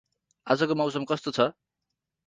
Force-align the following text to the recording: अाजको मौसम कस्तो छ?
अाजको 0.47 0.79
मौसम 0.81 1.05
कस्तो 1.13 1.37
छ? 1.39 1.49